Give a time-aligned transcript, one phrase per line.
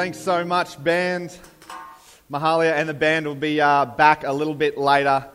[0.00, 1.38] Thanks so much, band.
[2.32, 5.26] Mahalia and the band will be uh, back a little bit later.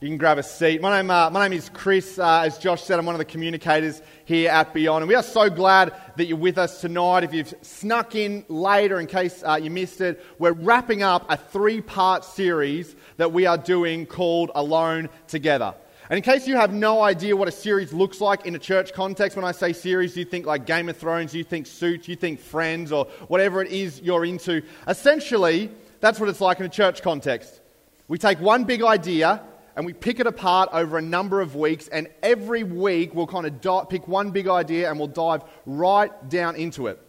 [0.00, 0.80] You can grab a seat.
[0.80, 2.20] My name, uh, my name is Chris.
[2.20, 5.02] Uh, as Josh said, I'm one of the communicators here at Beyond.
[5.02, 7.24] And we are so glad that you're with us tonight.
[7.24, 11.36] If you've snuck in later, in case uh, you missed it, we're wrapping up a
[11.36, 15.74] three part series that we are doing called Alone Together.
[16.12, 18.92] And in case you have no idea what a series looks like in a church
[18.92, 22.16] context, when I say series, you think like Game of Thrones, you think Suits, you
[22.16, 24.60] think Friends, or whatever it is you're into.
[24.86, 25.70] Essentially,
[26.00, 27.62] that's what it's like in a church context.
[28.08, 29.40] We take one big idea
[29.74, 33.46] and we pick it apart over a number of weeks, and every week we'll kind
[33.46, 37.00] of pick one big idea and we'll dive right down into it.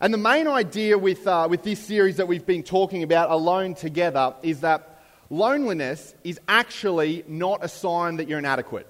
[0.00, 3.76] And the main idea with, uh, with this series that we've been talking about, Alone
[3.76, 4.91] Together, is that
[5.32, 8.86] loneliness is actually not a sign that you're inadequate.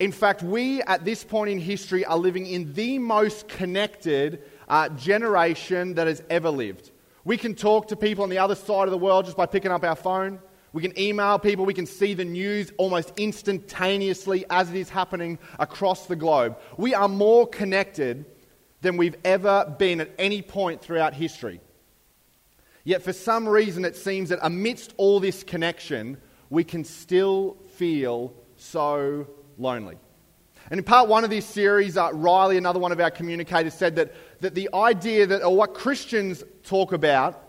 [0.00, 4.88] In fact, we at this point in history are living in the most connected uh,
[4.90, 6.90] generation that has ever lived.
[7.24, 9.70] We can talk to people on the other side of the world just by picking
[9.70, 10.40] up our phone.
[10.72, 11.64] We can email people.
[11.64, 16.58] We can see the news almost instantaneously as it is happening across the globe.
[16.76, 18.26] We are more connected
[18.82, 21.60] than we've ever been at any point throughout history.
[22.86, 26.18] Yet for some reason, it seems that amidst all this connection,
[26.50, 29.26] we can still feel so
[29.58, 29.98] lonely.
[30.70, 33.96] And in part one of this series, uh, Riley, another one of our communicators, said
[33.96, 37.42] that, that the idea that, or what Christians talk about,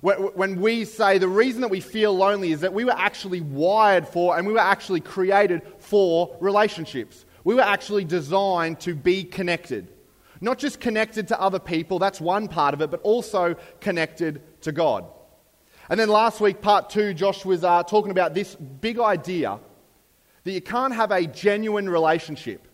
[0.00, 4.08] when we say the reason that we feel lonely is that we were actually wired
[4.08, 7.26] for and we were actually created for relationships.
[7.44, 9.86] We were actually designed to be connected.
[10.40, 14.72] Not just connected to other people, that's one part of it, but also connected to
[14.72, 15.04] God.
[15.88, 19.58] And then last week, part two, Josh was uh, talking about this big idea
[20.44, 22.66] that you can't have a genuine relationship.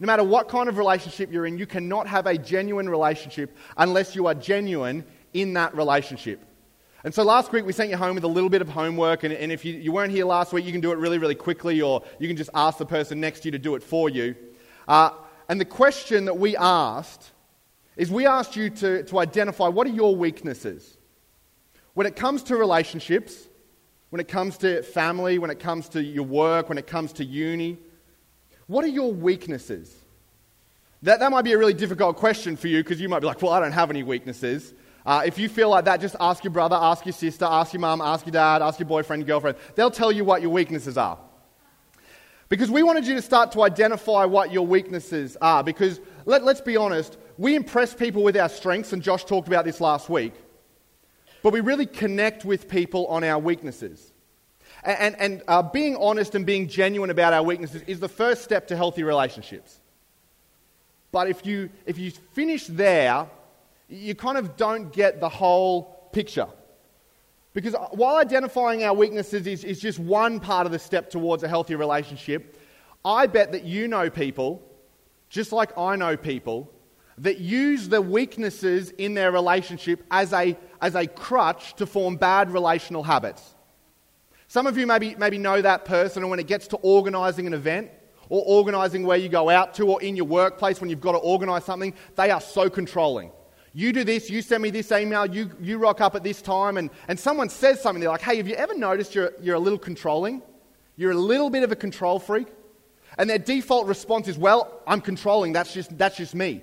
[0.00, 4.16] No matter what kind of relationship you're in, you cannot have a genuine relationship unless
[4.16, 6.44] you are genuine in that relationship.
[7.04, 9.32] And so last week we sent you home with a little bit of homework, and,
[9.32, 11.80] and if you, you, weren't here last week, you can do it really, really quickly,
[11.80, 14.34] or you can just ask the person next to you to do it for you.
[14.88, 15.10] Uh,
[15.52, 17.30] and the question that we asked
[17.98, 20.96] is we asked you to, to identify what are your weaknesses?
[21.92, 23.48] When it comes to relationships,
[24.08, 27.24] when it comes to family, when it comes to your work, when it comes to
[27.26, 27.76] uni,
[28.66, 29.94] what are your weaknesses?
[31.02, 33.42] That, that might be a really difficult question for you because you might be like,
[33.42, 34.72] well, I don't have any weaknesses.
[35.04, 37.80] Uh, if you feel like that, just ask your brother, ask your sister, ask your
[37.80, 39.58] mum, ask your dad, ask your boyfriend, girlfriend.
[39.74, 41.18] They'll tell you what your weaknesses are.
[42.52, 45.64] Because we wanted you to start to identify what your weaknesses are.
[45.64, 49.64] Because let, let's be honest, we impress people with our strengths, and Josh talked about
[49.64, 50.34] this last week,
[51.42, 54.12] but we really connect with people on our weaknesses.
[54.84, 58.44] And, and, and uh, being honest and being genuine about our weaknesses is the first
[58.44, 59.80] step to healthy relationships.
[61.10, 63.30] But if you, if you finish there,
[63.88, 66.48] you kind of don't get the whole picture.
[67.54, 71.42] Because uh, while identifying our weaknesses is, is just one part of the step towards
[71.42, 72.58] a healthy relationship,
[73.04, 74.62] I bet that you know people,
[75.28, 76.70] just like I know people,
[77.18, 82.50] that use the weaknesses in their relationship as a, as a crutch to form bad
[82.50, 83.54] relational habits.
[84.48, 87.54] Some of you maybe, maybe know that person, and when it gets to organising an
[87.54, 87.90] event,
[88.28, 91.18] or organising where you go out to, or in your workplace when you've got to
[91.18, 93.30] organise something, they are so controlling.
[93.74, 96.76] You do this, you send me this email, you, you rock up at this time,
[96.76, 99.60] and, and someone says something, they're like, hey, have you ever noticed you're, you're a
[99.60, 100.42] little controlling?
[100.96, 102.48] You're a little bit of a control freak?
[103.16, 106.62] And their default response is, well, I'm controlling, that's just, that's just me.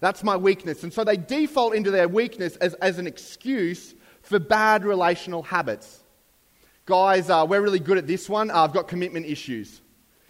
[0.00, 0.82] That's my weakness.
[0.82, 6.02] And so they default into their weakness as, as an excuse for bad relational habits.
[6.86, 8.50] Guys, uh, we're really good at this one.
[8.50, 9.80] Uh, I've got commitment issues.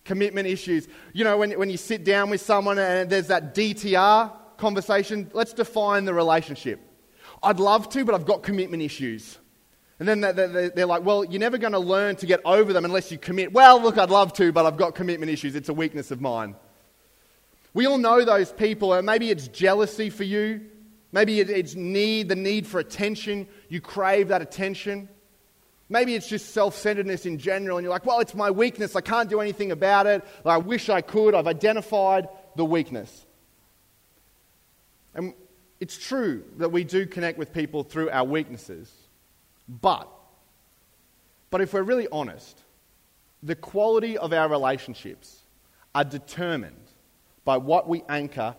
[0.05, 0.89] Commitment issues.
[1.13, 5.53] You know, when, when you sit down with someone and there's that DTR, conversation, let's
[5.53, 6.81] define the relationship.
[7.43, 9.39] I'd love to, but I've got commitment issues.
[10.01, 13.11] And then they're like, well, you're never going to learn to get over them unless
[13.11, 13.53] you commit.
[13.53, 15.57] Well, look, I'd love to, but I've got commitment issues.
[15.57, 16.55] It's a weakness of mine.
[17.75, 20.67] We all know those people, and maybe it's jealousy for you.
[21.11, 23.49] Maybe it's need, the need for attention.
[23.69, 25.09] You crave that attention.
[25.89, 28.95] Maybe it's just self centeredness in general, and you're like, well, it's my weakness.
[28.95, 30.23] I can't do anything about it.
[30.45, 31.35] I wish I could.
[31.35, 33.27] I've identified the weakness.
[35.19, 35.35] And
[35.81, 38.91] it's true that we do connect with people through our weaknesses,
[39.69, 40.09] but,
[41.51, 42.63] but if we're really honest,
[43.43, 45.43] the quality of our relationships
[45.93, 46.77] are determined
[47.45, 48.55] by what we anchor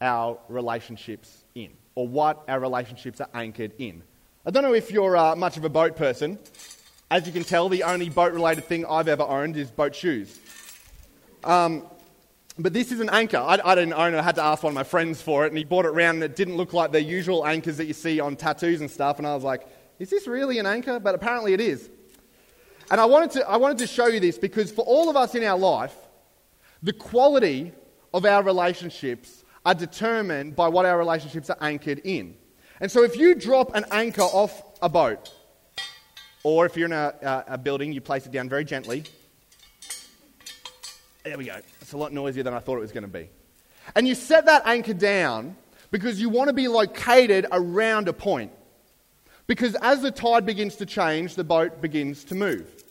[0.00, 4.02] our relationships in, or what our relationships are anchored in.
[4.44, 6.40] I don't know if you're uh, much of a boat person.
[7.08, 10.40] As you can tell, the only boat related thing I've ever owned is boat shoes.
[11.44, 11.84] Um,
[12.62, 13.38] But this is an anchor.
[13.38, 14.18] I, I, didn't own it.
[14.18, 16.16] I had to ask one of my friends for it, and he bought it around,
[16.16, 19.18] and it didn't look like the usual anchors that you see on tattoos and stuff.
[19.18, 19.66] And I was like,
[19.98, 21.00] is this really an anchor?
[21.00, 21.88] But apparently it is.
[22.90, 25.34] And I wanted to, I wanted to show you this because for all of us
[25.34, 25.94] in our life,
[26.82, 27.72] the quality
[28.12, 32.34] of our relationships are determined by what our relationships are anchored in.
[32.80, 35.32] And so if you drop an anchor off a boat,
[36.42, 39.04] or if you're in a, a, building, you place it down very gently.
[41.24, 41.56] There we go.
[41.80, 43.28] It's a lot noisier than I thought it was going to be.
[43.94, 45.56] And you set that anchor down
[45.90, 48.52] because you want to be located around a point.
[49.46, 52.84] Because as the tide begins to change, the boat begins to move.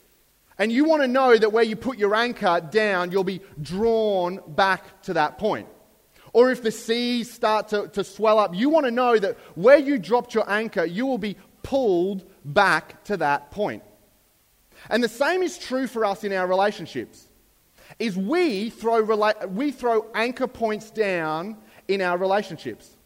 [0.60, 4.42] And you want to know that where you put your anchor down, you'll be drawn
[4.46, 5.68] back to that point.
[6.34, 9.78] Or if the seas start to, to swell up, you want to know that where
[9.78, 13.84] you dropped your anchor, you will be pulled back to that point.
[14.90, 17.29] And the same is true for us in our relationships.
[18.00, 21.58] Is we throw, rela- we throw anchor points down
[21.88, 22.98] in our relationships.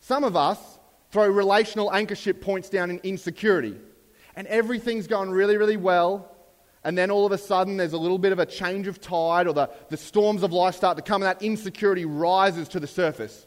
[0.00, 0.58] Some of us
[1.10, 3.76] throw relational anchorship points down in insecurity.
[4.36, 6.34] And everything's going really, really well.
[6.84, 9.48] And then all of a sudden, there's a little bit of a change of tide,
[9.48, 12.86] or the, the storms of life start to come, and that insecurity rises to the
[12.86, 13.46] surface.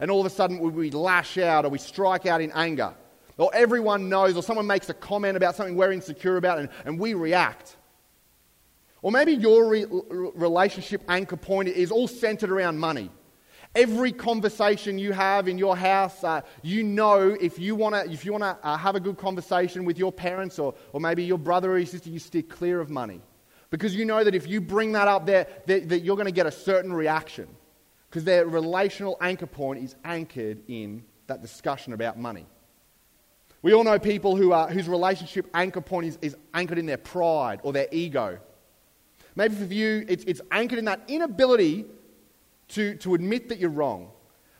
[0.00, 2.92] And all of a sudden, we lash out or we strike out in anger
[3.38, 6.98] or everyone knows, or someone makes a comment about something we're insecure about, and, and
[6.98, 7.76] we react.
[9.06, 13.08] Or maybe your re- relationship anchor point is all centered around money.
[13.76, 18.24] Every conversation you have in your house, uh, you know if you want to if
[18.24, 21.70] you wanna, uh, have a good conversation with your parents or, or maybe your brother
[21.70, 23.20] or your sister, you steer clear of money.
[23.70, 26.32] Because you know that if you bring that up there, that, that you're going to
[26.32, 27.46] get a certain reaction.
[28.10, 32.48] Because their relational anchor point is anchored in that discussion about money.
[33.62, 36.98] We all know people who are, whose relationship anchor point is, is anchored in their
[36.98, 38.40] pride or their ego.
[39.36, 41.84] Maybe for you, it's, it's anchored in that inability
[42.68, 44.10] to, to admit that you're wrong.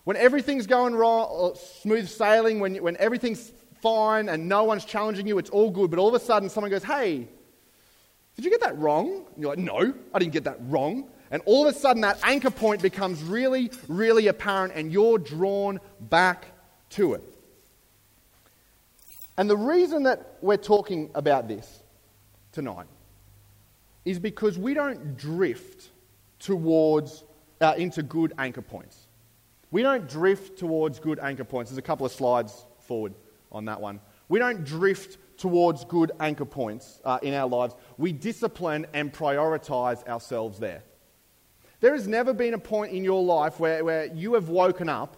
[0.05, 3.50] When everything's going wrong, uh, smooth sailing, when, when everything's
[3.81, 5.90] fine and no one's challenging you, it's all good.
[5.90, 7.26] But all of a sudden, someone goes, Hey,
[8.37, 9.25] did you get that wrong?
[9.34, 11.08] And you're like, No, I didn't get that wrong.
[11.31, 15.81] And all of a sudden, that anchor point becomes really, really apparent, and you're drawn
[15.99, 16.46] back
[16.90, 17.23] to it.
[19.37, 21.82] And the reason that we're talking about this
[22.52, 22.87] tonight
[24.06, 25.91] is because we don't drift
[26.38, 27.25] towards
[27.61, 29.08] uh, into good anchor points.
[29.73, 31.70] We don't drift towards good anchor points.
[31.70, 33.14] There's a couple of slides forward
[33.50, 34.00] on that one.
[34.29, 37.75] We don't drift towards good anchor points uh, in our lives.
[37.99, 40.85] We discipline and prioritize ourselves there.
[41.81, 45.17] There has never been a point in your life where, where you have woken up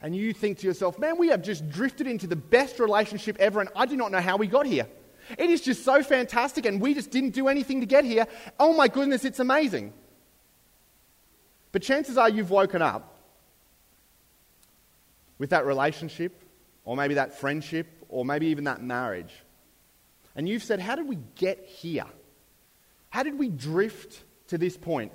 [0.00, 3.60] and you think to yourself, man, we have just drifted into the best relationship ever,
[3.60, 4.86] and I do not know how we got here.
[5.36, 8.26] It is just so fantastic, and we just didn't do anything to get here.
[8.58, 9.92] Oh my goodness, it's amazing.
[11.72, 13.16] But chances are you've woken up
[15.38, 16.42] with that relationship,
[16.84, 19.32] or maybe that friendship, or maybe even that marriage.
[20.34, 22.06] And you've said, How did we get here?
[23.10, 25.12] How did we drift to this point?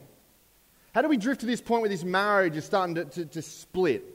[0.94, 3.42] How did we drift to this point where this marriage is starting to, to, to
[3.42, 4.13] split?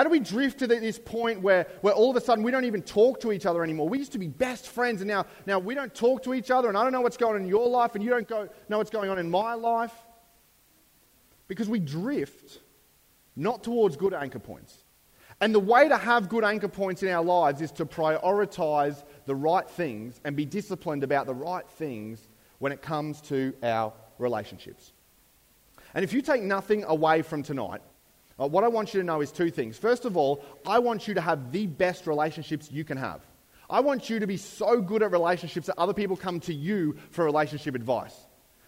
[0.00, 2.64] How do we drift to this point where, where all of a sudden we don't
[2.64, 3.86] even talk to each other anymore?
[3.86, 6.68] We used to be best friends, and now, now we don't talk to each other,
[6.68, 8.78] and I don't know what's going on in your life, and you don't go, know
[8.78, 9.92] what's going on in my life.
[11.48, 12.60] Because we drift
[13.36, 14.84] not towards good anchor points.
[15.38, 19.34] And the way to have good anchor points in our lives is to prioritize the
[19.34, 22.26] right things and be disciplined about the right things
[22.58, 24.94] when it comes to our relationships.
[25.92, 27.82] And if you take nothing away from tonight,
[28.40, 29.76] uh, what I want you to know is two things.
[29.76, 33.20] First of all, I want you to have the best relationships you can have.
[33.68, 36.96] I want you to be so good at relationships that other people come to you
[37.10, 38.14] for relationship advice.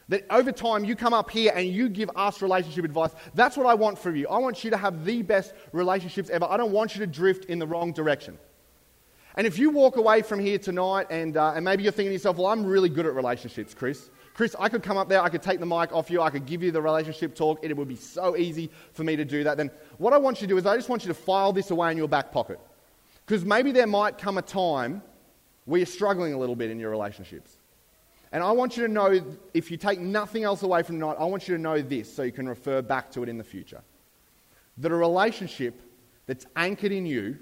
[0.09, 3.11] That over time you come up here and you give us relationship advice.
[3.35, 4.29] That's what I want from you.
[4.29, 6.45] I want you to have the best relationships ever.
[6.45, 8.39] I don't want you to drift in the wrong direction.
[9.37, 12.15] And if you walk away from here tonight and, uh, and maybe you're thinking to
[12.15, 14.11] yourself, well, I'm really good at relationships, Chris.
[14.35, 16.47] Chris, I could come up there, I could take the mic off you, I could
[16.47, 19.57] give you the relationship talk, it would be so easy for me to do that.
[19.57, 21.71] Then what I want you to do is I just want you to file this
[21.71, 22.59] away in your back pocket.
[23.27, 25.03] Because maybe there might come a time
[25.67, 27.59] where you're struggling a little bit in your relationships.
[28.33, 29.23] And I want you to know,
[29.53, 32.23] if you take nothing else away from tonight, I want you to know this so
[32.23, 33.83] you can refer back to it in the future.
[34.79, 35.83] That a relationship
[36.27, 37.39] that's anchored in you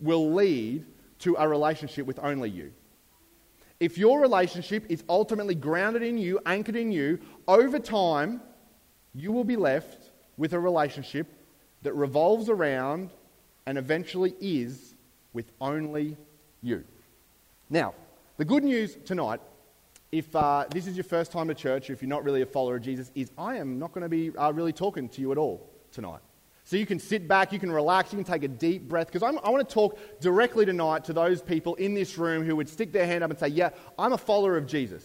[0.00, 0.86] will lead
[1.20, 2.72] to a relationship with only you.
[3.80, 8.40] If your relationship is ultimately grounded in you, anchored in you, over time,
[9.14, 11.26] you will be left with a relationship
[11.82, 13.10] that revolves around
[13.66, 14.94] and eventually is
[15.32, 16.16] with only
[16.62, 16.84] you.
[17.70, 17.94] Now,
[18.36, 19.40] the good news tonight
[20.10, 22.76] if uh, this is your first time to church, if you're not really a follower
[22.76, 25.38] of Jesus, is I am not going to be uh, really talking to you at
[25.38, 26.20] all tonight.
[26.68, 29.22] So you can sit back, you can relax, you can take a deep breath, because
[29.22, 32.92] I want to talk directly tonight to those people in this room who would stick
[32.92, 35.02] their hand up and say, Yeah, I'm a follower of Jesus.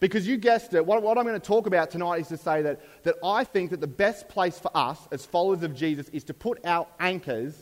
[0.00, 2.62] Because you guessed it, what, what, I'm going to talk about tonight is to say
[2.62, 6.24] that, that I think that the best place for us as followers of Jesus is
[6.24, 7.54] to put our anchors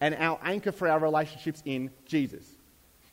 [0.00, 2.46] and our anchor for our relationships in Jesus.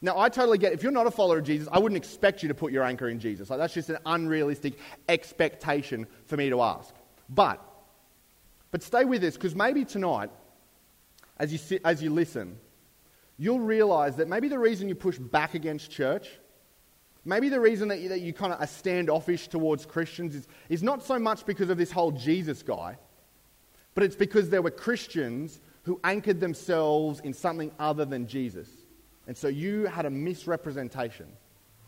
[0.04, 2.50] Now, I totally get if you're not a follower of Jesus, I wouldn't expect you
[2.50, 3.50] to put your anchor in Jesus.
[3.50, 4.76] Like, that's just an unrealistic
[5.10, 6.94] expectation for me to ask.
[7.28, 7.60] But,
[8.72, 10.32] but stay with this because maybe tonight,
[11.38, 12.58] as you, sit, as you listen,
[13.38, 16.28] you'll realize that maybe the reason you push back against church
[17.24, 20.82] Maybe the reason that you, that you kind of are standoffish towards Christians is, is
[20.82, 22.98] not so much because of this whole Jesus guy,
[23.94, 28.70] but it's because there were Christians who anchored themselves in something other than Jesus.
[29.28, 31.28] And so you had a misrepresentation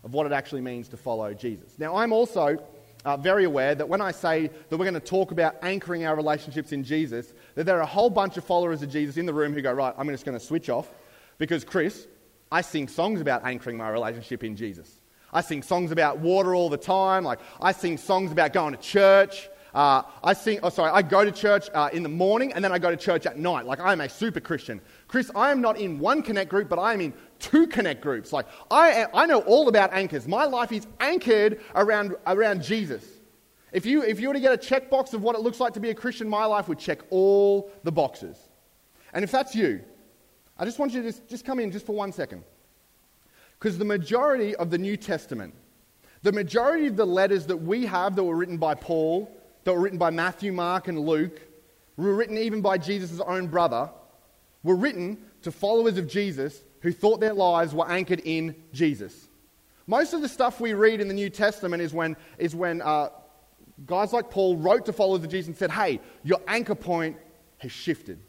[0.04, 1.80] of what it actually means to follow Jesus.
[1.80, 2.58] Now, I'm also
[3.06, 6.16] uh, very aware that when I say that we're going to talk about anchoring our
[6.16, 9.34] relationships in Jesus, that there are a whole bunch of followers of Jesus in the
[9.34, 10.90] room who go, right, I'm just going to switch off
[11.38, 12.08] because, Chris,
[12.52, 15.02] I sing songs about anchoring my relationship in Jesus.
[15.34, 17.24] I sing songs about water all the time.
[17.24, 19.50] Like, I sing songs about going to church.
[19.74, 22.72] Uh, I sing, oh, sorry, I go to church uh, in the morning and then
[22.72, 23.66] I go to church at night.
[23.66, 24.80] Like, I'm a super Christian.
[25.14, 28.34] Chris, I am not in one connect group, but I am in two connect groups.
[28.34, 30.28] Like, I, I know all about anchors.
[30.28, 33.06] My life is anchored around, around Jesus.
[33.72, 35.80] If you, if you were to get a checkbox of what it looks like to
[35.80, 38.40] be a Christian, my life would check all the boxes.
[39.14, 39.84] And if that's you,
[40.58, 42.44] I just want you to just, just come in just for one second.
[43.60, 45.54] Because the majority of the New Testament,
[46.24, 49.30] the majority of the letters that we have that were written by Paul,
[49.64, 51.40] that were written by Matthew, Mark, and Luke,
[51.98, 53.92] were written even by Jesus' own brother,
[54.64, 59.28] were written to followers of Jesus who thought their lives were anchored in Jesus.
[59.88, 63.10] Most of the stuff we read in the New Testament is when, is when uh,
[63.86, 67.18] guys like Paul wrote to followers of Jesus and said, hey, your anchor point
[67.58, 68.20] has shifted.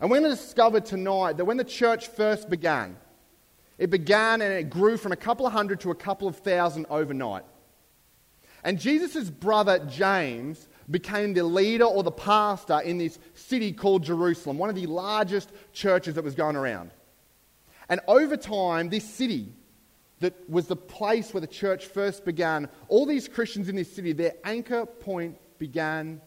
[0.00, 2.96] And we're going to discover tonight that when the church first began,
[3.78, 6.86] it began and it grew from a couple of hundred to a couple of thousand
[6.88, 7.44] overnight.
[8.64, 14.58] And Jesus' brother James became the leader or the pastor in this city called Jerusalem,
[14.58, 16.90] one of the largest churches that was going around.
[17.88, 19.52] And over time, this city
[20.20, 24.12] that was the place where the church first began, all these Christians in this city,
[24.12, 26.20] their anchor point began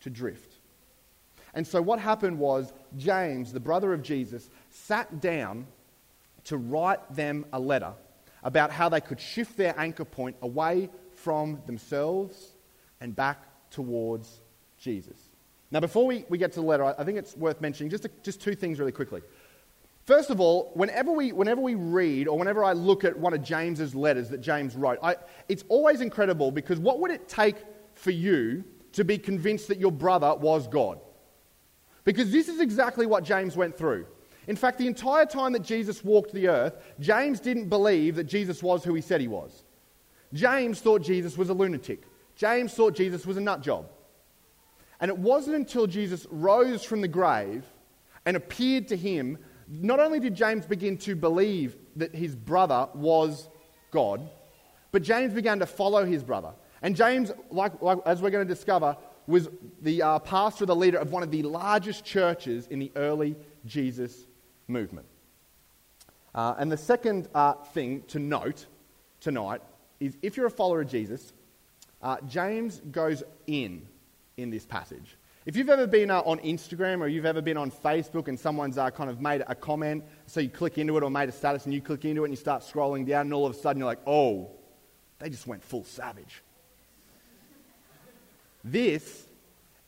[0.00, 0.52] to drift.
[1.54, 5.66] And so what happened was James, the brother of Jesus, sat down
[6.44, 7.92] to write them a letter
[8.42, 12.52] about how they could shift their anchor point away from themselves
[13.00, 14.40] and back towards
[14.78, 15.18] Jesus.
[15.70, 18.40] Now, before we, we get to the letter, I think it's worth mentioning just, just
[18.40, 19.22] two things really quickly.
[20.04, 23.42] First of all, whenever we, whenever we read or whenever I look at one of
[23.42, 25.16] James's letters that James wrote, I,
[25.48, 27.56] it's always incredible because what would it take
[27.94, 31.00] for you to be convinced that your brother was God?
[32.04, 34.06] Because this is exactly what James went through.
[34.46, 38.62] In fact, the entire time that Jesus walked the earth, James didn't believe that Jesus
[38.62, 39.64] was who he said he was.
[40.32, 42.02] James thought Jesus was a lunatic.
[42.36, 43.88] James thought Jesus was a nut job.
[45.00, 47.64] And it wasn't until Jesus rose from the grave
[48.24, 49.38] and appeared to him,
[49.68, 53.48] not only did James begin to believe that his brother was
[53.90, 54.28] God,
[54.92, 56.52] but James began to follow his brother.
[56.82, 59.48] And James, like, like as we're going to discover, was
[59.82, 64.26] the uh, pastor, the leader of one of the largest churches in the early Jesus
[64.68, 65.06] movement.
[66.34, 68.66] Uh, and the second uh, thing to note
[69.20, 69.62] tonight
[70.00, 71.32] is if you're a follower of Jesus,
[72.02, 73.86] uh, James goes in
[74.36, 75.16] in this passage.
[75.46, 78.78] If you've ever been uh, on Instagram or you've ever been on Facebook and someone's
[78.78, 81.66] uh, kind of made a comment, so you click into it or made a status
[81.66, 83.78] and you click into it and you start scrolling down, and all of a sudden
[83.78, 84.50] you're like, oh,
[85.20, 86.42] they just went full savage.
[88.64, 89.26] this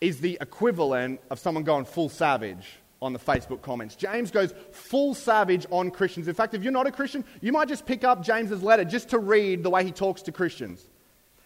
[0.00, 3.96] is the equivalent of someone going full savage on the Facebook comments.
[3.96, 6.28] James goes full savage on Christians.
[6.28, 9.08] In fact, if you're not a Christian, you might just pick up James's letter just
[9.10, 10.88] to read the way he talks to Christians.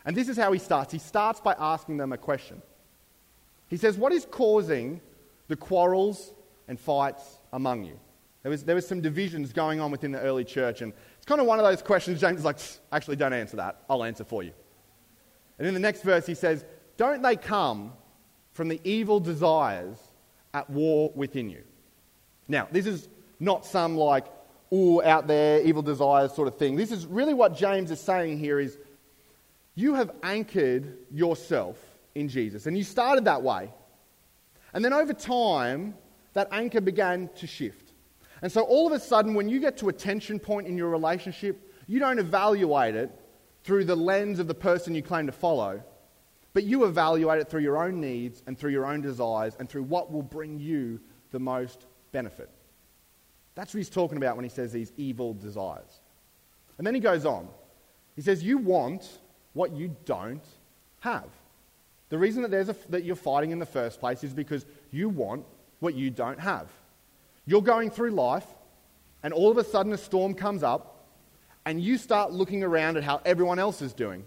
[0.05, 0.93] And this is how he starts.
[0.93, 2.63] He starts by asking them a question.
[3.69, 5.01] He says, What is causing
[5.49, 6.33] the quarrels
[6.69, 7.99] and fights among you?
[8.43, 11.41] There was, there was some divisions going on within the early church, and it's kind
[11.41, 12.59] of one of those questions James is like,
[12.91, 13.83] actually, don't answer that.
[13.89, 14.53] I'll answer for you.
[15.59, 16.65] And in the next verse, he says,
[16.97, 17.93] Don't they come
[18.53, 19.97] from the evil desires
[20.55, 21.63] at war within you.
[22.49, 23.09] Now, this is
[23.41, 24.27] not some like,
[24.73, 26.77] ooh, out there, evil desires sort of thing.
[26.77, 28.79] This is really what James is saying here is
[29.75, 31.79] you have anchored yourself
[32.15, 32.67] in Jesus.
[32.67, 33.73] And you started that way.
[34.75, 35.95] And then over time,
[36.35, 37.93] that anchor began to shift.
[38.43, 40.89] And so all of a sudden, when you get to a tension point in your
[40.89, 43.11] relationship, you don't evaluate it
[43.65, 45.83] through the lens of the person you claim to follow,
[46.53, 49.85] but you evaluate it through your own needs and through your own desires and through
[49.85, 51.01] what will bring you
[51.31, 52.51] the most benefit.
[53.55, 56.01] That's what he's talking about when he says these evil desires.
[56.79, 57.49] And then he goes on.
[58.17, 59.21] He says, You want
[59.53, 60.45] what you don't
[61.01, 61.29] have.
[62.09, 65.09] The reason that, there's a, that you're fighting in the first place is because you
[65.09, 65.45] want
[65.81, 66.69] what you don't have.
[67.47, 68.47] You're going through life,
[69.23, 71.07] and all of a sudden a storm comes up,
[71.65, 74.25] and you start looking around at how everyone else is doing.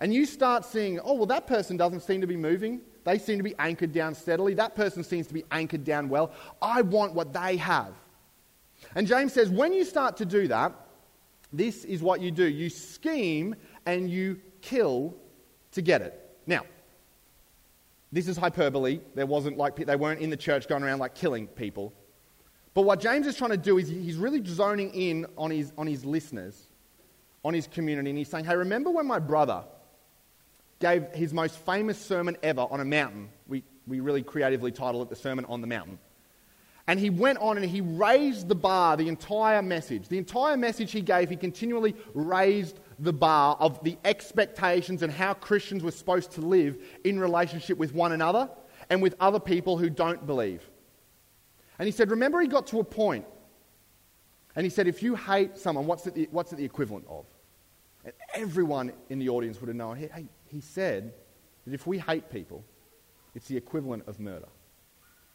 [0.00, 2.80] And you start seeing, oh, well, that person doesn't seem to be moving.
[3.04, 4.54] They seem to be anchored down steadily.
[4.54, 6.32] That person seems to be anchored down well.
[6.60, 7.94] I want what they have.
[8.96, 10.72] And James says, when you start to do that,
[11.52, 13.54] this is what you do you scheme
[13.86, 15.14] and you kill
[15.72, 16.18] to get it.
[16.46, 16.62] Now,
[18.12, 19.00] this is hyperbole.
[19.14, 21.92] There wasn't like they weren't in the church going around like killing people.
[22.74, 25.86] But what James is trying to do is he's really zoning in on his, on
[25.86, 26.68] his listeners,
[27.44, 29.64] on his community, and he's saying, Hey, remember when my brother
[30.78, 33.28] gave his most famous sermon ever on a mountain?
[33.46, 35.98] We, we really creatively titled it the Sermon on the Mountain.
[36.86, 40.08] And he went on and he raised the bar, the entire message.
[40.08, 45.34] The entire message he gave, he continually raised the bar of the expectations and how
[45.34, 48.50] Christians were supposed to live in relationship with one another
[48.90, 50.68] and with other people who don't believe.
[51.78, 53.26] And he said, Remember, he got to a point,
[54.54, 57.26] and he said, If you hate someone, what's it the, what's it the equivalent of?
[58.04, 59.96] And everyone in the audience would have known.
[59.96, 60.08] He,
[60.46, 61.14] he said
[61.64, 62.64] that if we hate people,
[63.34, 64.48] it's the equivalent of murder.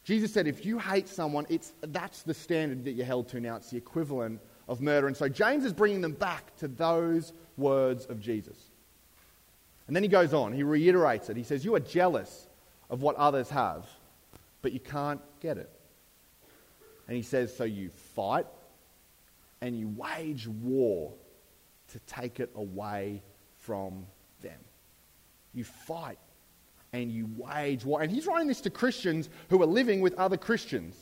[0.08, 3.58] Jesus said, if you hate someone, it's, that's the standard that you're held to now.
[3.58, 5.08] It's the equivalent of murder.
[5.08, 8.56] And so James is bringing them back to those words of Jesus.
[9.86, 11.36] And then he goes on, he reiterates it.
[11.36, 12.48] He says, You are jealous
[12.90, 13.86] of what others have,
[14.62, 15.70] but you can't get it.
[17.10, 18.48] And he says, So you fight
[19.60, 21.12] and you wage war
[21.90, 23.22] to take it away
[23.58, 24.06] from
[24.42, 24.60] them.
[25.54, 26.18] You fight
[26.94, 28.02] and you wage war.
[28.02, 30.96] And he's writing this to Christians who are living with other Christians.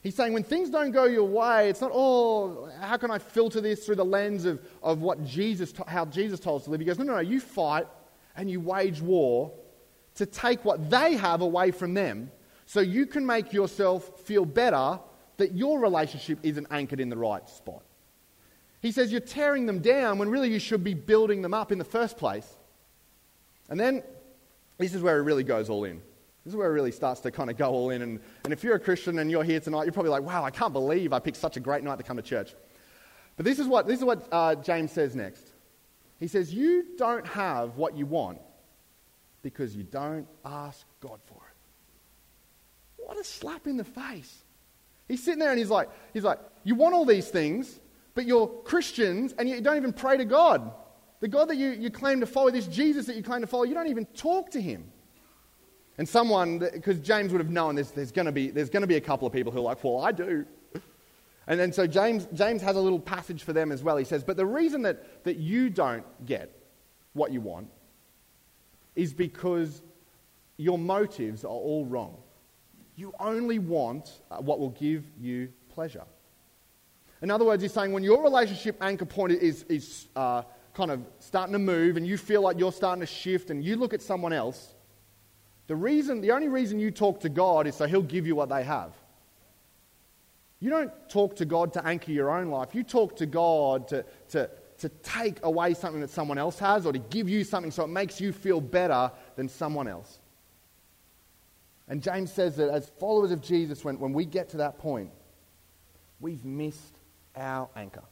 [0.00, 3.60] He's saying when things don't go your way, it's not, oh, how can I filter
[3.60, 6.80] this through the lens of, of what Jesus, how Jesus told us to live?
[6.80, 7.86] He goes, no, no, no, you fight
[8.36, 9.52] and you wage war
[10.14, 12.30] to take what they have away from them
[12.66, 15.00] so you can make yourself feel better
[15.36, 17.82] that your relationship isn't anchored in the right spot.
[18.80, 21.78] He says you're tearing them down when really you should be building them up in
[21.78, 22.56] the first place.
[23.68, 24.02] And then
[24.78, 26.00] this is where he really goes all in.
[26.44, 28.00] This is where it really starts to kind of go all in.
[28.00, 30.50] And, and if you're a Christian and you're here tonight, you're probably like, wow, I
[30.50, 32.54] can't believe I picked such a great night to come to church.
[33.36, 35.42] But this is what, this is what uh, James says next.
[36.18, 38.38] He says, You don't have what you want
[39.42, 43.04] because you don't ask God for it.
[43.04, 44.42] What a slap in the face.
[45.06, 47.78] He's sitting there and he's like, he's like, You want all these things,
[48.14, 50.72] but you're Christians and you don't even pray to God.
[51.20, 53.64] The God that you, you claim to follow, this Jesus that you claim to follow,
[53.64, 54.92] you don't even talk to him.
[55.98, 58.86] And someone, because James would have known there's, there's going to be there's going to
[58.86, 60.46] be a couple of people who are like, well, I do.
[61.48, 63.96] And then so James, James has a little passage for them as well.
[63.96, 66.54] He says, but the reason that, that you don't get
[67.14, 67.68] what you want
[68.94, 69.82] is because
[70.58, 72.18] your motives are all wrong.
[72.96, 76.04] You only want uh, what will give you pleasure.
[77.22, 80.42] In other words, he's saying when your relationship anchor point is, is uh,
[80.78, 83.74] kind of starting to move and you feel like you're starting to shift and you
[83.74, 84.76] look at someone else,
[85.66, 88.48] the reason, the only reason you talk to God is so He'll give you what
[88.48, 88.92] they have.
[90.60, 92.76] You don't talk to God to anchor your own life.
[92.76, 96.92] You talk to God to, to, to take away something that someone else has or
[96.92, 100.20] to give you something so it makes you feel better than someone else.
[101.88, 105.10] And James says that as followers of Jesus, when, when we get to that point,
[106.20, 106.98] we've missed
[107.34, 108.04] our anchor.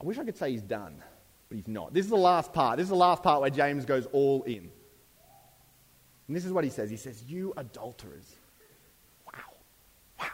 [0.00, 1.02] I wish I could say he's done,
[1.48, 1.94] but he's not.
[1.94, 2.76] This is the last part.
[2.76, 4.70] This is the last part where James goes all in.
[6.28, 8.36] And this is what he says He says, You adulterers.
[9.26, 9.40] Wow.
[10.20, 10.26] Wow.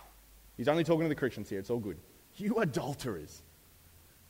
[0.57, 1.59] He's only talking to the Christians here.
[1.59, 1.99] It's all good.
[2.37, 3.43] You adulterers.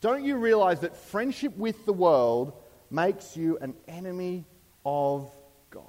[0.01, 2.53] Don't you realize that friendship with the world
[2.91, 4.45] makes you an enemy
[4.85, 5.31] of
[5.71, 5.85] God?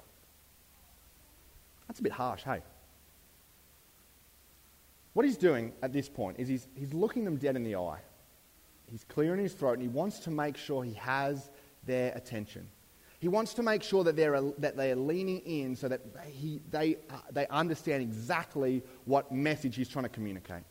[1.88, 2.60] That's a bit harsh, hey?
[5.12, 7.98] What he's doing at this point is he's, he's looking them dead in the eye
[8.90, 11.50] he's clearing his throat and he wants to make sure he has
[11.86, 12.68] their attention.
[13.18, 16.60] He wants to make sure that they're, that they are leaning in so that he,
[16.70, 20.62] they, uh, they understand exactly what message he's trying to communicate.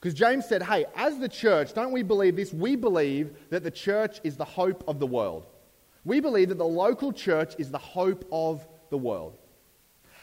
[0.00, 2.52] Because James said, hey, as the church, don't we believe this?
[2.52, 5.46] We believe that the church is the hope of the world.
[6.04, 9.36] We believe that the local church is the hope of the world.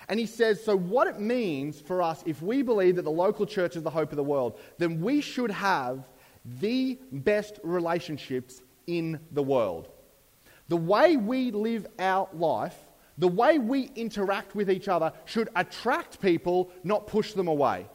[0.07, 3.45] And he says, so what it means for us, if we believe that the local
[3.45, 6.07] church is the hope of the world, then we should have
[6.45, 9.89] the best relationships in the world.
[10.67, 12.75] The way we live our life,
[13.17, 17.87] the way we interact with each other, should attract people, not push them away.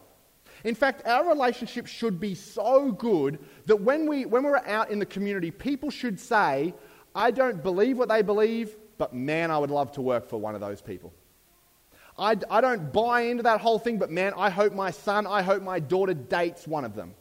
[0.65, 4.99] In fact, our relationship should be so good that when, we, when we're out in
[4.99, 6.75] the community, people should say,
[7.15, 10.55] I don't believe what they believe, but man, I would love to work for one
[10.55, 11.13] of those people.
[12.19, 15.43] I, I don't buy into that whole thing, but man, I hope my son, I
[15.43, 17.15] hope my daughter dates one of them.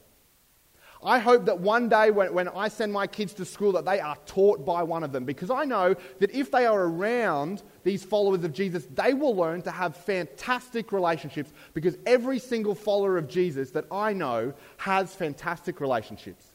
[1.02, 4.02] I hope that one day when, when I send my kids to school that they
[4.02, 8.04] are taught by one of them because I know that if they are around these
[8.04, 13.30] followers of Jesus, they will learn to have fantastic relationships because every single follower of
[13.30, 16.46] Jesus that I know has fantastic relationships.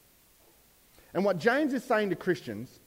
[1.15, 2.81] And what James is saying to Christians,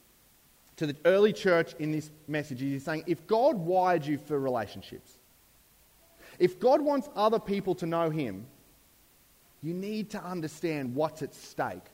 [0.76, 4.38] to the early church in this message, is he's saying if God wired you for
[4.38, 5.18] relationships,
[6.38, 8.46] if God wants other people to know him,
[9.62, 11.84] you need to understand what's at stake.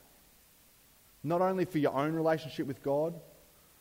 [1.23, 3.15] Not only for your own relationship with God,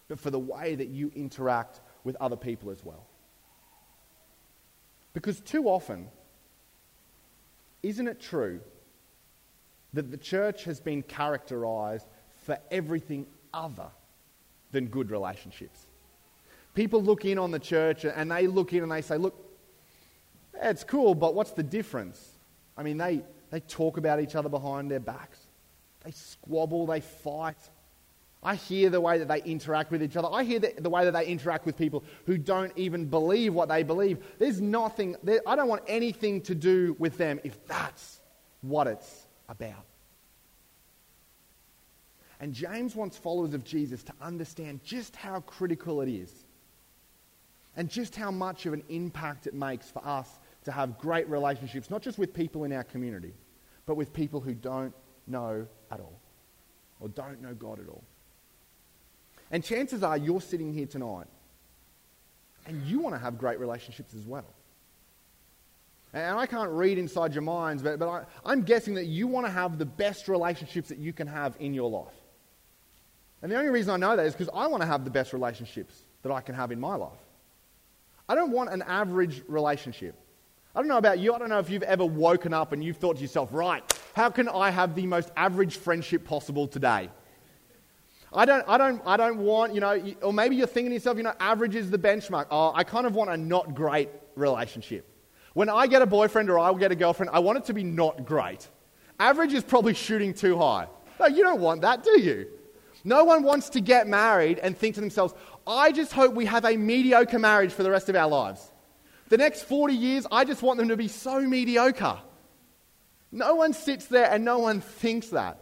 [0.08, 3.06] but for the way that you interact with other people as well.
[5.14, 6.08] Because too often,
[7.82, 8.62] isn't it true
[9.94, 12.08] that the church has been characterized
[12.44, 13.90] for everything other
[14.72, 15.86] than good relationships?
[16.74, 19.40] People look in on the church and they look in and they say, look,
[20.56, 22.38] it's cool, but what's the difference?
[22.78, 25.38] I mean, they, they talk about each other behind their backs.
[26.04, 27.56] They squabble, they fight.
[28.42, 30.28] I hear the way that they interact with each other.
[30.32, 33.70] I hear the, the way that they interact with people who don't even believe what
[33.70, 34.18] they believe.
[34.40, 38.22] There's nothing, there, I don't want anything to do with them if that's
[38.62, 39.86] what it's about.
[42.40, 46.34] And James wants followers of Jesus to understand just how critical it is
[47.78, 51.92] and just how much of an impact it makes for us to have great relationships,
[51.92, 53.34] not just with people in our community,
[53.86, 54.94] but with people who don't
[55.28, 56.20] know at all
[57.00, 58.04] or don't know God at all.
[59.52, 61.28] And chances are you're sitting here tonight
[62.66, 64.46] and you want to have great relationships as well.
[66.14, 69.48] And I can't read inside your minds, but, but I, I'm guessing that you want
[69.48, 72.14] to have the best relationships that you can have in your life.
[73.42, 75.34] And the only reason I know that is because I want to have the best
[75.34, 77.12] relationships that I can have in my life.
[78.30, 80.16] I don't want an average relationship.
[80.76, 81.34] I don't know about you.
[81.34, 83.84] I don't know if you've ever woken up and you've thought to yourself, right,
[84.16, 87.10] how can I have the most average friendship possible today?
[88.34, 91.18] I don't, I don't, I don't want, you know, or maybe you're thinking to yourself,
[91.18, 92.48] you know, average is the benchmark.
[92.50, 95.08] Oh, I kind of want a not great relationship.
[95.54, 97.84] When I get a boyfriend or I get a girlfriend, I want it to be
[97.84, 98.68] not great.
[99.20, 100.88] Average is probably shooting too high.
[101.20, 102.48] No, you don't want that, do you?
[103.04, 105.36] No one wants to get married and think to themselves,
[105.68, 108.73] I just hope we have a mediocre marriage for the rest of our lives.
[109.34, 112.20] The next 40 years, I just want them to be so mediocre.
[113.32, 115.58] No one sits there and no one thinks that.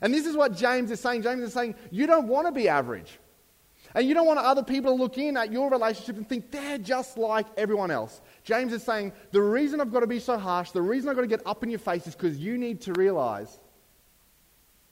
[0.00, 1.22] And this is what James is saying.
[1.22, 3.18] James is saying, you don't want to be average.
[3.96, 6.78] And you don't want other people to look in at your relationship and think they're
[6.78, 8.20] just like everyone else.
[8.44, 11.22] James is saying, the reason I've got to be so harsh, the reason I've got
[11.22, 13.58] to get up in your face is because you need to realize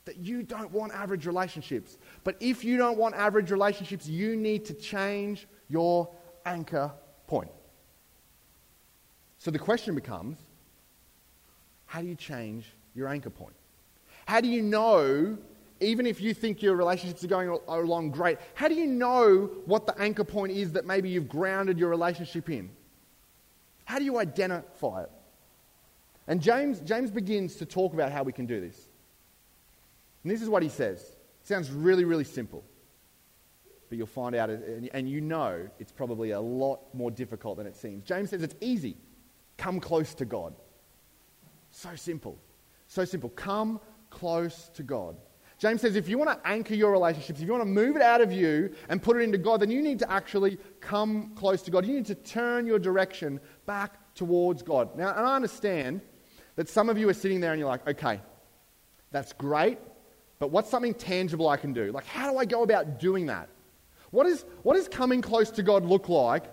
[0.06, 1.98] that you don't want average relationships.
[2.24, 6.12] But if you don't want average relationships, you need to change your
[6.44, 6.90] anchor
[7.28, 7.52] point.
[9.42, 10.38] So the question becomes
[11.86, 13.56] how do you change your anchor point?
[14.24, 15.36] How do you know,
[15.80, 19.84] even if you think your relationships are going along great, how do you know what
[19.84, 22.70] the anchor point is that maybe you've grounded your relationship in?
[23.84, 25.10] How do you identify it?
[26.28, 28.76] And James, James begins to talk about how we can do this.
[30.22, 31.00] And this is what he says.
[31.00, 32.62] It sounds really, really simple.
[33.88, 37.74] But you'll find out, and you know it's probably a lot more difficult than it
[37.74, 38.04] seems.
[38.04, 38.96] James says it's easy.
[39.62, 40.54] Come close to God.
[41.70, 42.36] So simple.
[42.88, 43.30] So simple.
[43.30, 43.78] Come
[44.10, 45.14] close to God.
[45.56, 48.02] James says if you want to anchor your relationships, if you want to move it
[48.02, 51.62] out of you and put it into God, then you need to actually come close
[51.62, 51.86] to God.
[51.86, 54.96] You need to turn your direction back towards God.
[54.96, 56.00] Now, and I understand
[56.56, 58.20] that some of you are sitting there and you're like, okay,
[59.12, 59.78] that's great,
[60.40, 61.92] but what's something tangible I can do?
[61.92, 63.48] Like, how do I go about doing that?
[64.10, 66.46] What, is, what does coming close to God look like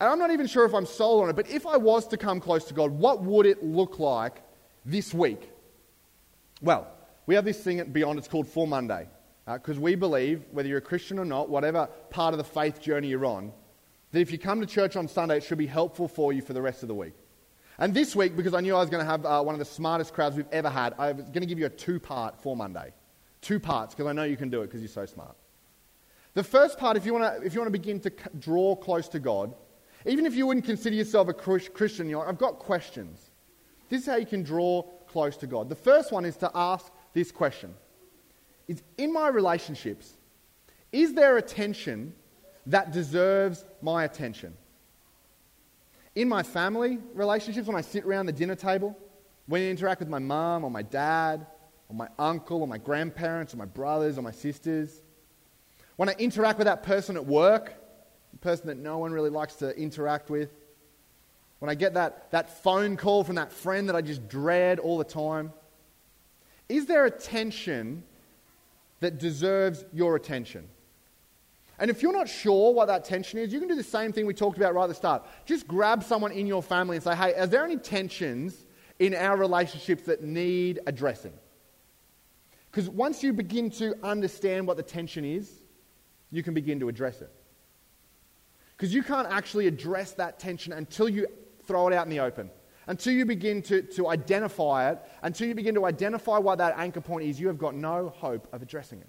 [0.00, 2.16] and I'm not even sure if I'm sold on it, but if I was to
[2.16, 4.42] come close to God, what would it look like
[4.84, 5.50] this week?
[6.60, 6.88] Well,
[7.26, 9.08] we have this thing at Beyond, it's called For Monday.
[9.46, 12.80] Because uh, we believe, whether you're a Christian or not, whatever part of the faith
[12.80, 13.52] journey you're on,
[14.12, 16.54] that if you come to church on Sunday, it should be helpful for you for
[16.54, 17.14] the rest of the week.
[17.78, 19.64] And this week, because I knew I was going to have uh, one of the
[19.64, 22.56] smartest crowds we've ever had, I was going to give you a two part For
[22.56, 22.92] Monday.
[23.40, 25.36] Two parts, because I know you can do it because you're so smart.
[26.34, 29.08] The first part, if you want to, if you want to begin to draw close
[29.08, 29.54] to God,
[30.06, 33.30] even if you wouldn't consider yourself a Christian, you're like, I've got questions.
[33.88, 35.68] This is how you can draw close to God.
[35.68, 37.74] The first one is to ask this question
[38.66, 40.14] is in my relationships,
[40.90, 42.14] is there a tension
[42.66, 44.54] that deserves my attention?
[46.14, 48.96] In my family relationships, when I sit around the dinner table,
[49.46, 51.46] when I interact with my mom or my dad
[51.88, 55.02] or my uncle or my grandparents or my brothers or my sisters,
[55.96, 57.74] when I interact with that person at work,
[58.40, 60.50] person that no one really likes to interact with,
[61.58, 64.98] when I get that, that phone call from that friend that I just dread all
[64.98, 65.52] the time,
[66.68, 68.02] is there a tension
[69.00, 70.68] that deserves your attention?
[71.78, 74.26] And if you're not sure what that tension is, you can do the same thing
[74.26, 75.26] we talked about right at the start.
[75.44, 78.66] Just grab someone in your family and say, hey, are there any tensions
[78.98, 81.32] in our relationships that need addressing?
[82.70, 85.50] Because once you begin to understand what the tension is,
[86.30, 87.30] you can begin to address it.
[88.76, 91.26] Because you can't actually address that tension until you
[91.66, 92.50] throw it out in the open.
[92.86, 97.00] Until you begin to, to identify it, until you begin to identify what that anchor
[97.00, 99.08] point is, you have got no hope of addressing it.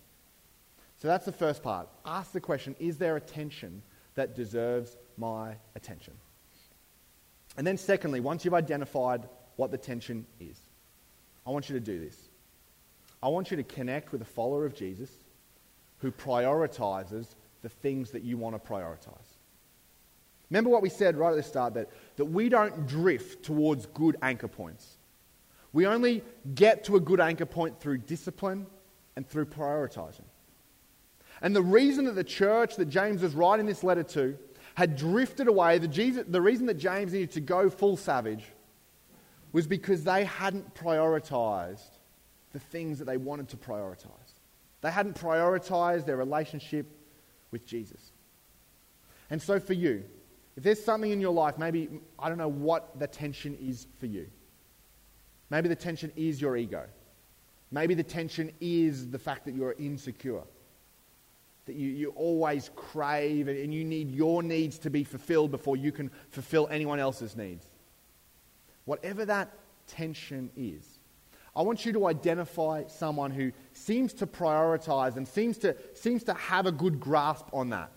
[0.98, 1.90] So that's the first part.
[2.06, 3.82] Ask the question is there a tension
[4.16, 6.14] that deserves my attention?
[7.58, 10.60] And then, secondly, once you've identified what the tension is,
[11.46, 12.18] I want you to do this.
[13.22, 15.10] I want you to connect with a follower of Jesus
[16.00, 19.35] who prioritizes the things that you want to prioritize.
[20.50, 24.18] Remember what we said right at the start that, that we don't drift towards good
[24.22, 24.98] anchor points.
[25.74, 28.68] We only get to a good anchor point through discipline
[29.16, 30.26] and through prioritizing.
[31.42, 34.38] And the reason that the church that James was writing this letter to
[34.76, 38.46] had drifted away, the, Jesus, the reason that James needed to go full savage
[39.52, 41.98] was because they hadn't prioritized
[42.52, 44.40] the things that they wanted to prioritize.
[44.82, 46.86] They hadn't prioritized their relationship
[47.52, 48.12] with Jesus.
[49.30, 50.04] And so for you,
[50.58, 54.06] if there's something in your life, maybe, I don't know what the tension is for
[54.06, 54.28] you.
[55.50, 56.86] Maybe the tension is your ego.
[57.72, 60.44] Maybe the tension is the fact that you're insecure.
[61.66, 65.92] That you, you always crave and you need your needs to be fulfilled before you
[65.92, 67.66] can fulfill anyone else's needs.
[68.86, 69.52] Whatever that
[69.88, 71.00] tension is,
[71.56, 76.34] I want you to identify someone who seems to prioritize and seems to, seems to
[76.34, 77.92] have a good grasp on that.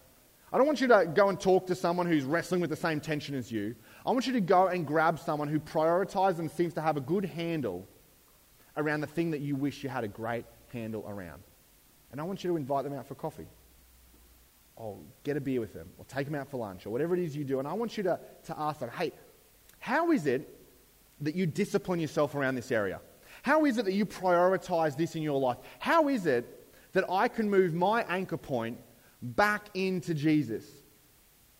[0.52, 3.00] I don't want you to go and talk to someone who's wrestling with the same
[3.00, 3.74] tension as you.
[4.06, 7.00] I want you to go and grab someone who prioritizes and seems to have a
[7.00, 7.87] good handle
[8.76, 11.42] around the thing that you wish you had a great handle around.
[12.11, 13.46] And I want you to invite them out for coffee.
[14.76, 17.20] Or get a beer with them, or take them out for lunch, or whatever it
[17.20, 17.58] is you do.
[17.58, 19.12] And I want you to, to ask them, hey,
[19.80, 20.48] how is it
[21.20, 23.00] that you discipline yourself around this area?
[23.42, 25.58] How is it that you prioritize this in your life?
[25.80, 28.78] How is it that I can move my anchor point
[29.22, 30.64] back into Jesus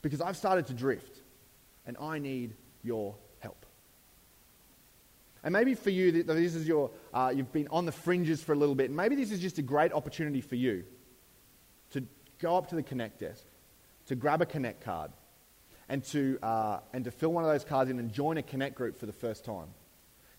[0.03, 1.21] because I've started to drift
[1.87, 3.67] and I need your help.
[5.43, 8.57] And maybe for you, this is your, uh, you've been on the fringes for a
[8.57, 10.85] little bit, and maybe this is just a great opportunity for you
[11.91, 12.05] to
[12.39, 13.45] go up to the Connect desk,
[14.07, 15.11] to grab a Connect card,
[15.89, 18.75] and to, uh, and to fill one of those cards in and join a Connect
[18.75, 19.69] group for the first time.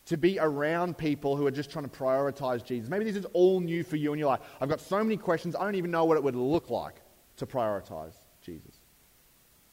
[0.08, 2.90] To be around people who are just trying to prioritize Jesus.
[2.90, 5.56] Maybe this is all new for you, and you're like, I've got so many questions,
[5.56, 7.02] I don't even know what it would look like
[7.40, 8.76] to prioritize Jesus.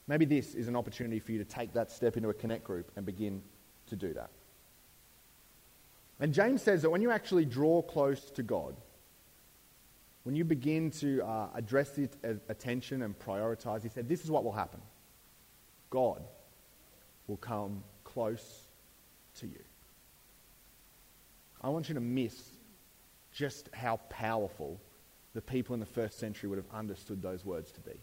[0.08, 2.90] Maybe this is an opportunity for you to take that step into a connect group
[2.96, 3.42] and begin
[3.88, 4.30] to do that.
[6.20, 8.76] And James says that when you actually draw close to God,
[10.22, 12.08] when you begin to uh, address the
[12.48, 14.80] attention and prioritize, he said, this is what will happen
[15.90, 16.22] God
[17.26, 18.62] will come close
[19.36, 19.60] to you.
[21.62, 22.34] I want you to miss
[23.32, 24.80] just how powerful
[25.36, 28.00] the people in the first century would have understood those words to be.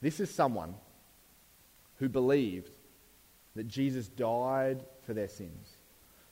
[0.00, 0.76] This is someone
[1.98, 2.70] who believed
[3.56, 5.76] that Jesus died for their sins,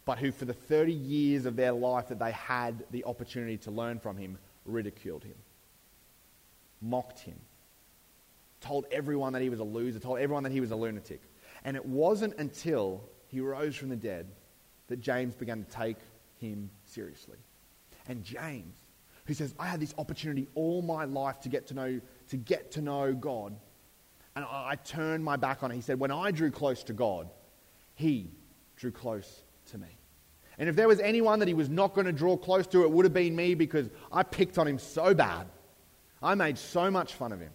[0.05, 3.73] but who, for the 30 years of their life that they had the opportunity to
[3.73, 5.35] learn from him, ridiculed him,
[6.81, 7.41] mocked him,
[8.61, 11.21] told everyone that he was a loser, told everyone that he was a lunatic.
[11.65, 14.29] And it wasn't until he rose from the dead
[14.87, 15.97] that James began to take
[16.39, 17.39] him seriously.
[18.07, 18.84] And James
[19.27, 22.73] who says, I had this opportunity all my life to get to know, to get
[22.73, 23.57] to know God.
[24.37, 25.75] And I, I turned my back on it.
[25.75, 27.29] He said, when I drew close to God,
[27.95, 28.31] he
[28.77, 29.89] drew close to me.
[30.59, 32.91] And if there was anyone that he was not going to draw close to, it
[32.91, 35.47] would have been me because I picked on him so bad.
[36.23, 37.53] I made so much fun of him.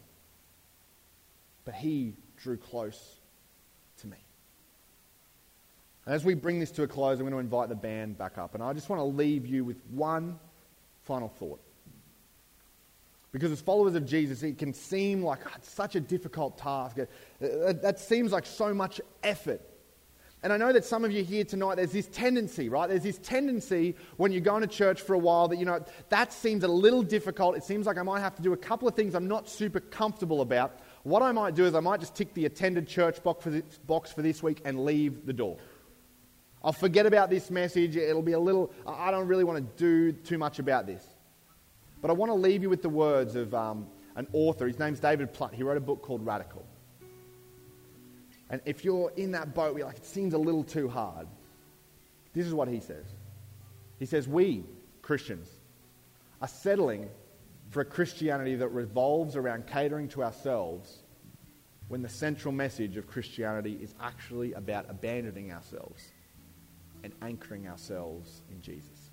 [1.66, 3.20] But he drew close
[3.98, 4.18] to me.
[6.06, 8.38] And as we bring this to a close, I'm going to invite the band back
[8.38, 8.54] up.
[8.56, 10.40] And I just want to leave you with one
[11.10, 11.60] final thought.
[13.32, 16.98] Because as followers of Jesus, it can seem like such a difficult task.
[17.40, 19.62] That seems like so much effort.
[20.42, 22.88] And I know that some of you here tonight, there's this tendency, right?
[22.88, 26.32] There's this tendency when you're going to church for a while that, you know, that
[26.32, 27.58] seems a little difficult.
[27.58, 29.80] It seems like I might have to do a couple of things I'm not super
[29.80, 30.80] comfortable about.
[31.04, 33.80] What I might do is I might just tick the attended church box for this,
[33.86, 35.58] box for this week and leave the door.
[36.64, 37.96] I'll forget about this message.
[37.96, 41.06] It'll be a little, I don't really want to do too much about this.
[42.02, 44.68] But I want to leave you with the words of um, an author.
[44.68, 45.54] His name's David Platt.
[45.54, 46.66] He wrote a book called Radical.
[48.50, 51.28] And if you're in that boat where like, it seems a little too hard,
[52.34, 53.06] this is what he says.
[53.98, 54.64] He says, We,
[55.02, 55.50] Christians,
[56.42, 57.10] are settling
[57.70, 61.04] for a Christianity that revolves around catering to ourselves
[61.88, 66.12] when the central message of Christianity is actually about abandoning ourselves
[67.04, 69.12] and anchoring ourselves in Jesus.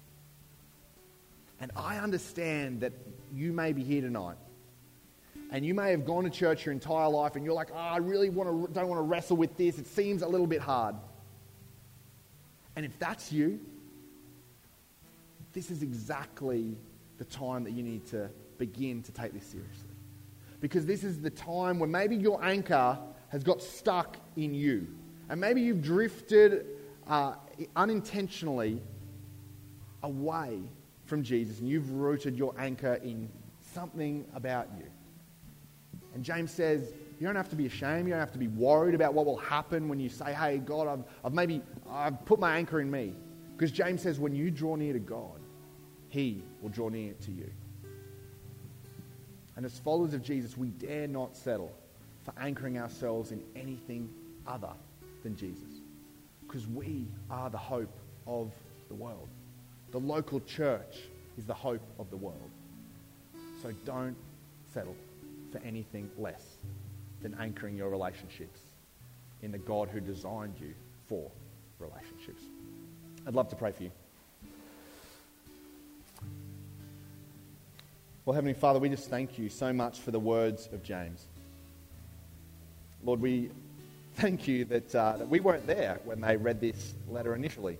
[1.60, 2.92] And I understand that
[3.32, 4.36] you may be here tonight
[5.50, 7.98] and you may have gone to church your entire life and you're like, oh, I
[7.98, 9.78] really want to, don't want to wrestle with this.
[9.78, 10.96] It seems a little bit hard.
[12.74, 13.60] And if that's you,
[15.52, 16.76] this is exactly
[17.16, 19.88] the time that you need to begin to take this seriously.
[20.60, 24.86] Because this is the time where maybe your anchor has got stuck in you.
[25.28, 26.66] And maybe you've drifted
[27.06, 27.34] uh,
[27.74, 28.80] unintentionally
[30.02, 30.60] away
[31.04, 33.28] from Jesus and you've rooted your anchor in
[33.74, 34.86] something about you.
[36.14, 38.06] And James says, you don't have to be ashamed.
[38.06, 40.86] You don't have to be worried about what will happen when you say, hey, God,
[40.86, 43.14] I've, I've maybe I've put my anchor in me.
[43.56, 45.40] Because James says, when you draw near to God,
[46.08, 47.50] he will draw near to you.
[49.56, 51.72] And as followers of Jesus, we dare not settle
[52.24, 54.10] for anchoring ourselves in anything
[54.46, 54.72] other
[55.22, 55.75] than Jesus.
[56.46, 57.94] Because we are the hope
[58.26, 58.52] of
[58.88, 59.28] the world.
[59.92, 60.96] The local church
[61.38, 62.50] is the hope of the world.
[63.62, 64.16] So don't
[64.72, 64.96] settle
[65.52, 66.56] for anything less
[67.22, 68.60] than anchoring your relationships
[69.42, 70.74] in the God who designed you
[71.08, 71.30] for
[71.78, 72.42] relationships.
[73.26, 73.90] I'd love to pray for you.
[78.24, 81.26] Well, Heavenly Father, we just thank you so much for the words of James.
[83.04, 83.50] Lord, we
[84.16, 87.78] thank you that, uh, that we weren't there when they read this letter initially,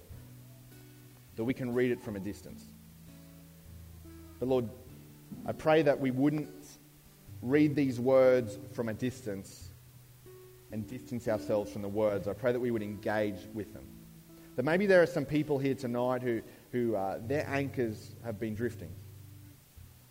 [1.34, 2.62] that we can read it from a distance.
[4.38, 4.68] But Lord,
[5.46, 6.50] I pray that we wouldn't
[7.40, 9.70] read these words from a distance
[10.72, 12.28] and distance ourselves from the words.
[12.28, 13.84] I pray that we would engage with them.
[14.56, 18.54] That maybe there are some people here tonight who, who uh, their anchors have been
[18.54, 18.90] drifting.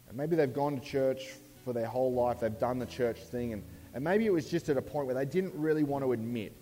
[0.08, 1.34] And maybe they've gone to church
[1.64, 3.64] for their whole life, they've done the church thing, and,
[3.96, 6.54] and maybe it was just at a point where they didn't really want to admit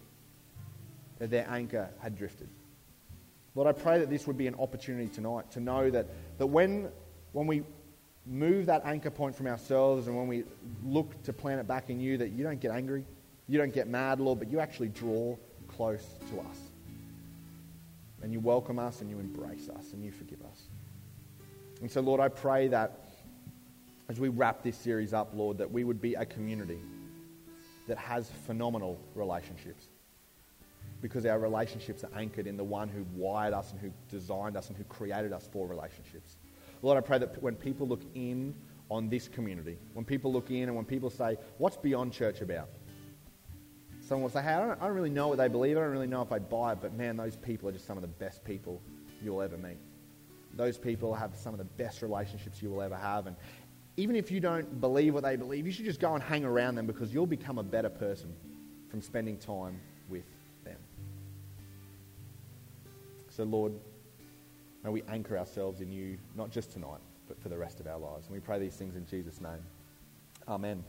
[1.18, 2.48] that their anchor had drifted.
[3.56, 6.90] Lord, I pray that this would be an opportunity tonight to know that, that when,
[7.32, 7.64] when we
[8.28, 10.44] move that anchor point from ourselves and when we
[10.86, 13.04] look to plant it back in you, that you don't get angry,
[13.48, 15.36] you don't get mad, Lord, but you actually draw
[15.68, 16.58] close to us.
[18.22, 20.62] And you welcome us and you embrace us and you forgive us.
[21.82, 23.00] And so, Lord, I pray that
[24.08, 26.80] as we wrap this series up, Lord, that we would be a community
[27.88, 29.88] that has phenomenal relationships.
[31.02, 34.70] Because our relationships are anchored in the one who wired us and who designed us
[34.70, 36.38] and who created us for relationships.
[36.82, 38.56] Lord, I pray that when people look in
[38.90, 42.70] on this community, when people look in and when people say, what's Beyond Church about?
[44.02, 45.78] Someone will say, hey, I don't, I don't really know what they believe.
[45.78, 47.98] I don't really know if I buy it, but man, those people are just some
[47.98, 48.82] of the best people
[49.22, 49.78] you'll ever meet.
[50.56, 53.28] Those people have some of the best relationships you will ever have.
[53.28, 53.36] And
[53.98, 56.76] even if you don't believe what they believe, you should just go and hang around
[56.76, 58.34] them because you'll become a better person
[58.90, 59.80] from spending time
[60.10, 60.26] with
[60.64, 60.78] them.
[63.30, 63.74] So, Lord,
[64.84, 67.98] May we anchor ourselves in you, not just tonight, but for the rest of our
[67.98, 68.28] lives.
[68.28, 69.64] And we pray these things in Jesus' name.
[70.48, 70.84] Amen.